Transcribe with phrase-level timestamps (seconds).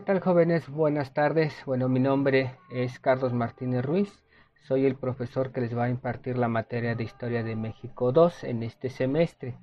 [0.00, 0.68] tal jóvenes?
[0.70, 1.54] Buenas tardes.
[1.66, 4.22] Bueno, mi nombre es Carlos Martínez Ruiz.
[4.62, 8.44] Soy el profesor que les va a impartir la materia de Historia de México 2
[8.44, 9.54] en este semestre.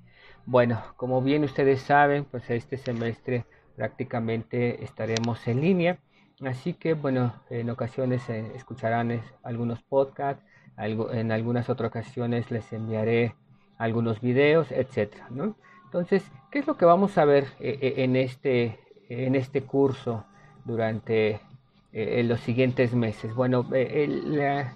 [0.45, 3.45] Bueno, como bien ustedes saben, pues este semestre
[3.75, 5.97] prácticamente estaremos en línea.
[6.45, 10.43] Así que, bueno, en ocasiones eh, escucharán algunos podcasts,
[10.77, 13.33] en algunas otras ocasiones les enviaré
[13.79, 15.55] algunos videos, etcétera, ¿no?
[15.85, 20.23] Entonces, ¿qué es lo que vamos a ver eh, eh, en este en este curso
[20.69, 21.41] durante
[21.91, 23.33] eh, los siguientes meses?
[23.33, 24.75] Bueno, eh,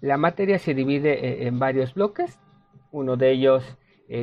[0.00, 2.38] la, materia se divide eh, en varios bloques.
[2.90, 3.64] Uno de ellos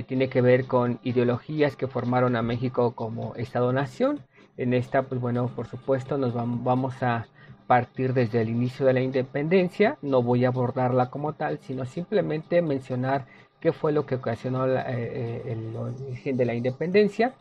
[0.07, 4.19] tiene que ver con ideologías que formaron a México como Estado-Nación.
[4.57, 7.27] En esta, pues bueno, por supuesto, nos vamos a
[7.67, 9.97] partir desde el inicio de la independencia.
[10.01, 13.27] No voy a abordarla como tal, sino simplemente mencionar
[13.61, 17.33] qué fue lo que ocasionó el origen de la independencia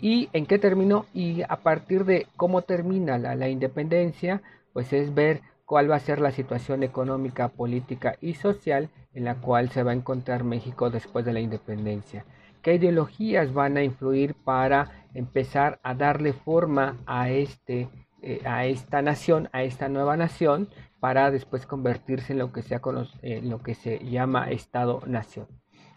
[0.00, 5.42] y en qué terminó y a partir de cómo termina la, independencia, pues es ver
[5.64, 9.90] cuál va a ser la situación económica, política y social en la cual se va
[9.90, 12.24] a encontrar México después de la independencia.
[12.62, 17.88] ¿Qué ideologías van a influir para empezar a darle forma a, este,
[18.22, 20.68] eh, a esta nación, a esta nueva nación,
[21.00, 22.80] para después convertirse en lo que, sea,
[23.22, 25.46] en lo que se llama Estado-Nación?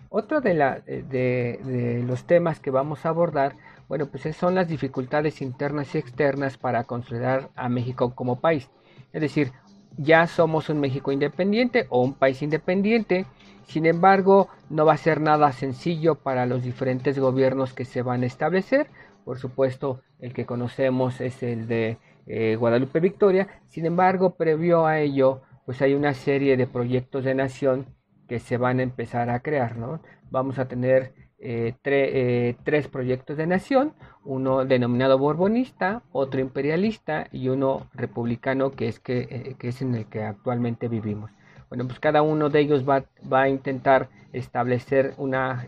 [0.10, 3.56] Otro de, la, eh, de los temas que vamos a abordar
[3.92, 8.70] bueno, pues son las dificultades internas y externas para consolidar a México como país.
[9.12, 9.52] Es decir,
[9.98, 13.26] ya somos un México independiente o un país independiente,
[13.66, 18.24] sin embargo, no va a ser nada sencillo para los diferentes gobiernos que se van
[18.24, 18.88] a establecer.
[19.26, 21.98] Por supuesto, el que conocemos es el de
[22.28, 23.62] eh, Guadalupe Victoria.
[23.68, 27.88] Sin embargo, previo a ello, pues hay una serie de proyectos de nación
[28.30, 30.02] que se van a empezar a crear, ¿no?
[30.30, 33.94] Vamos a tener eh, eh, tres proyectos de nación,
[34.24, 39.96] uno denominado borbonista, otro imperialista y uno republicano que es, que, eh, que es en
[39.96, 41.32] el que actualmente vivimos.
[41.68, 45.68] Bueno, pues cada uno de ellos va, va a intentar establecer una,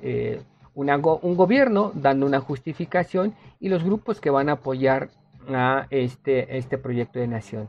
[0.76, 5.10] un gobierno dando una justificación y los grupos que van a apoyar
[5.50, 7.68] a este, este proyecto de nación.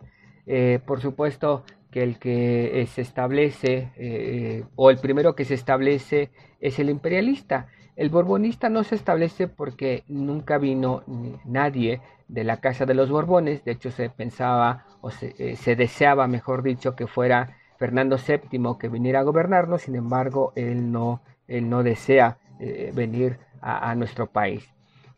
[0.85, 1.65] por supuesto
[1.95, 7.69] que el que se establece o el primero que se establece es el imperialista.
[7.95, 11.05] El borbonista no se establece porque nunca vino
[11.45, 16.27] nadie de la casa de los Borbones, de hecho se pensaba o se, eh, deseaba,
[16.27, 21.69] mejor dicho, que fuera Fernando VII que viniera a gobernarnos, sin embargo, él no, él
[21.69, 24.69] no desea eh, venir a, nuestro país.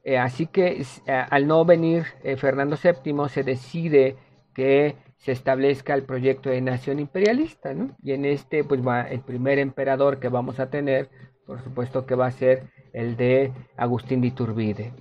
[0.04, 2.04] Eh, así que al no venir
[2.36, 4.16] Fernando VII se decide
[4.54, 7.96] que se establezca el proyecto de nación imperialista, ¿no?
[8.02, 11.10] Y en este, pues va el primer emperador que vamos a tener
[11.46, 14.92] por supuesto que va a ser el de Agustín de Iturbide,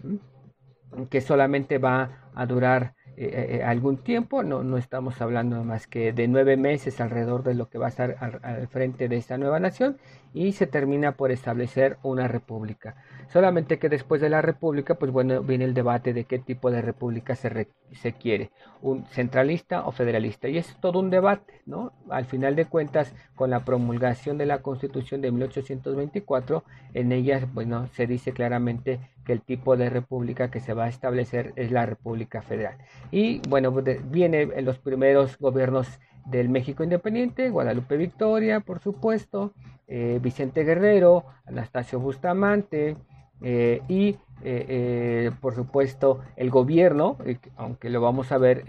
[1.09, 5.87] que solamente va a durar eh, eh, eh, algún tiempo, no, no estamos hablando más
[5.87, 9.37] que de nueve meses alrededor de lo que va a estar al, frente de esta
[9.37, 9.97] nueva nación
[10.33, 12.97] y se termina por establecer una república.
[13.31, 16.81] Solamente que después de la república, pues bueno, viene el debate de qué tipo de
[16.81, 20.49] república se, se quiere, un centralista o federalista.
[20.49, 21.93] Y es todo un debate, ¿no?
[22.09, 27.87] Al final de cuentas, con la promulgación de la constitución de 1824, en ella, bueno,
[27.93, 31.85] se dice claramente que el tipo de república que se va a establecer es la
[31.85, 32.77] República Federal.
[33.11, 33.71] Y bueno,
[34.09, 39.53] viene en los primeros gobiernos del México Independiente, Guadalupe Victoria, por supuesto,
[39.87, 42.97] eh, Vicente Guerrero, Anastasio Bustamante
[43.41, 47.17] eh, y eh, por supuesto el gobierno,
[47.55, 48.63] aunque lo vamos a ver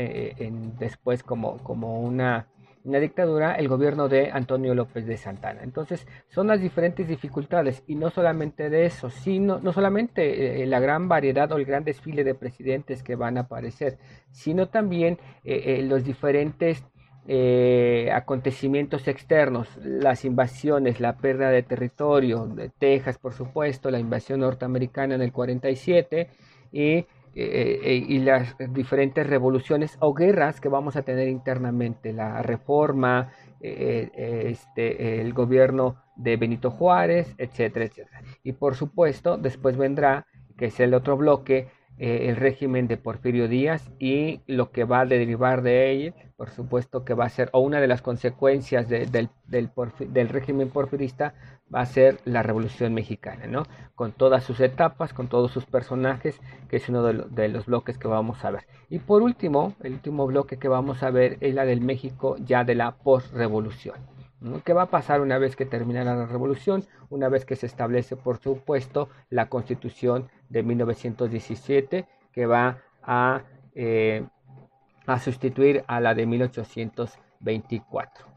[0.78, 2.47] después como, como una
[2.86, 5.62] una dictadura el gobierno de Antonio López de Santana.
[5.64, 10.78] Entonces son las diferentes dificultades y no solamente de eso, sino no solamente eh, la
[10.78, 13.98] gran variedad o el gran desfile de presidentes que van a aparecer,
[14.30, 16.84] sino también eh, eh, los diferentes
[18.12, 25.16] acontecimientos externos, las invasiones, la pérdida de territorio, de Texas por supuesto, la invasión norteamericana
[25.16, 26.28] en el 47
[26.70, 27.05] y
[27.38, 33.31] eh, eh, y las diferentes revoluciones o guerras que vamos a tener internamente, la reforma,
[33.61, 34.11] eh,
[34.47, 38.23] este, el gobierno de Benito Juárez, etcétera, etcétera.
[38.43, 43.48] Y por supuesto, después vendrá, que es el otro bloque, eh, el régimen de Porfirio
[43.48, 47.48] Díaz y lo que va a derivar de él, por supuesto que va a ser,
[47.52, 51.34] o una de las consecuencias del, del, régimen porfirista
[51.75, 53.62] va a ser la Revolución Mexicana, ¿no?
[53.94, 56.38] Con todas sus etapas, con todos sus personajes,
[56.69, 58.66] que es uno de, de los bloques que vamos a ver.
[58.90, 62.64] Y por último, el último bloque que vamos a ver es la del México ya
[62.64, 64.15] de la postrevolución.
[64.64, 66.84] ¿Qué va a pasar una vez que termine la revolución?
[67.10, 73.43] Una vez que se establece, por supuesto, la constitución de 1917, que va a,
[73.75, 74.25] eh,
[75.06, 78.36] a sustituir a la de 1824.